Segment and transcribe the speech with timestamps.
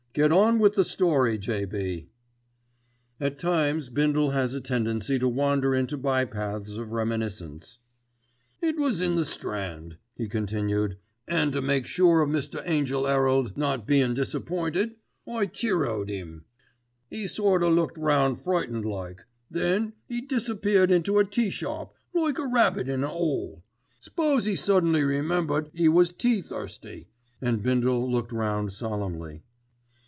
[0.13, 2.09] "Get oh with the story, J.B."
[3.21, 7.79] At times Bindle has a tendency to wander into by paths of reminiscence.
[8.59, 10.97] "It was in the Strand," he continued,
[11.29, 12.61] "an' to make sure of Mr.
[12.67, 14.95] Angell 'Erald not bein' disappointed
[15.25, 16.43] I cheero'd 'im.
[17.09, 22.47] 'E sort o' looked round frightened like, then 'e disappeared into a teashop like a
[22.47, 23.63] rabbit in an 'ole.
[24.01, 27.07] S'pose 'e suddenly remembered 'e was tea thirsty,"
[27.39, 29.43] and Bindle looked round solemnly.